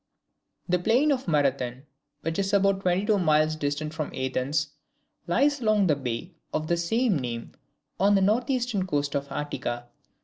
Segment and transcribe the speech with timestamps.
[0.67, 1.83] The plain of Marathon,
[2.21, 4.69] which is about twenty two miles distant from Athens,
[5.27, 7.51] lies along the bay of the same name
[7.99, 9.89] on the north eastern coast of Attica.